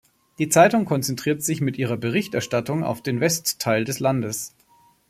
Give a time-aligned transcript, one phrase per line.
[0.39, 4.55] Die Zeitung konzentriert sich mit ihrer Berichterstattung auf den Westteil des Landes.